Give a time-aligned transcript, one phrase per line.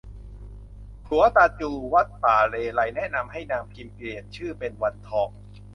[1.07, 5.29] ขรัวตาจู วัดป่าเลไลย แนะนำให้นางพิมเปลี่ยนชื่อเป็นวันทอง